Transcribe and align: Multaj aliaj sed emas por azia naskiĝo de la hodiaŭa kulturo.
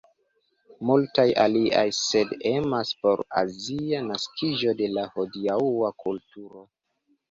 Multaj 0.89 1.25
aliaj 1.43 1.83
sed 1.99 2.33
emas 2.55 2.95
por 3.05 3.23
azia 3.45 4.03
naskiĝo 4.09 4.77
de 4.85 4.93
la 4.99 5.09
hodiaŭa 5.17 5.97
kulturo. 6.05 6.71